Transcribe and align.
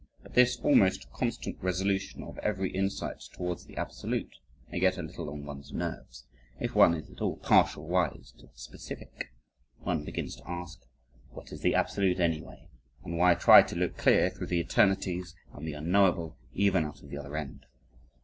But 0.23 0.33
this 0.33 0.57
almost 0.61 1.11
constant 1.11 1.57
resolution 1.61 2.23
of 2.23 2.39
every 2.39 2.71
insight 2.71 3.19
towards 3.33 3.65
the 3.65 3.77
absolute 3.77 4.33
may 4.71 4.79
get 4.79 4.97
a 4.97 5.03
little 5.03 5.29
on 5.29 5.45
one's 5.45 5.71
nerves, 5.71 6.25
if 6.59 6.73
one 6.73 6.95
is 6.95 7.11
at 7.11 7.21
all 7.21 7.37
partial 7.37 7.87
wise 7.87 8.33
to 8.39 8.47
the 8.47 8.51
specific; 8.57 9.31
one 9.77 10.03
begins 10.03 10.35
to 10.37 10.49
ask 10.49 10.81
what 11.29 11.51
is 11.51 11.61
the 11.61 11.75
absolute 11.75 12.19
anyway, 12.19 12.67
and 13.03 13.19
why 13.19 13.35
try 13.35 13.61
to 13.61 13.75
look 13.75 13.95
clear 13.95 14.31
through 14.31 14.47
the 14.47 14.59
eternities 14.59 15.35
and 15.53 15.67
the 15.67 15.73
unknowable 15.73 16.35
even 16.55 16.83
out 16.83 17.03
of 17.03 17.09
the 17.11 17.17
other 17.19 17.37
end. 17.37 17.67